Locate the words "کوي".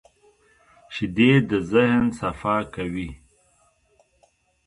2.73-3.09